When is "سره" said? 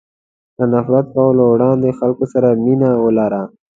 2.33-2.49